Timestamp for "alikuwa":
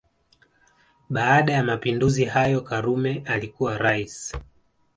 3.25-3.77